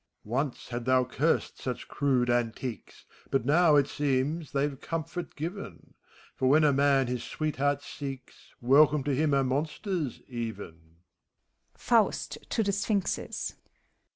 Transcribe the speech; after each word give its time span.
MEPHISTOPHELES. 0.25 0.31
Once 0.31 0.83
thou 0.87 1.03
hadst 1.03 1.15
cursed 1.15 1.57
such 1.61 1.87
crude 1.87 2.31
antiques, 2.31 3.05
But 3.29 3.45
now, 3.45 3.75
it 3.75 3.85
seems, 3.87 4.51
they've 4.51 4.81
comfort 4.81 5.35
given; 5.35 5.93
For 6.35 6.49
when 6.49 6.63
a 6.63 6.73
man 6.73 7.05
his 7.05 7.23
sweetheart 7.23 7.83
seeks, 7.83 8.55
Welcome 8.61 9.03
to 9.03 9.13
him 9.15 9.35
are 9.35 9.43
monsters, 9.43 10.21
even. 10.27 10.95